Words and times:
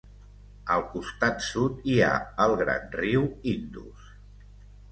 Al 0.75 0.85
costat 0.93 1.45
sud 1.49 1.85
hi 1.91 1.99
ha 2.05 2.09
el 2.47 2.57
gran 2.63 2.89
riu 2.99 3.29
Indus. 3.55 4.13